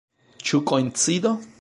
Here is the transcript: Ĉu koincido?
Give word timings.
Ĉu 0.47 0.61
koincido? 0.73 1.39